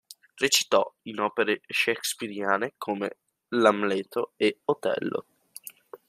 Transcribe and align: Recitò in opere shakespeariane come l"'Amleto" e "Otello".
Recitò 0.37 0.95
in 1.03 1.19
opere 1.19 1.61
shakespeariane 1.67 2.73
come 2.75 3.17
l"'Amleto" 3.49 4.31
e 4.35 4.61
"Otello". 4.65 5.27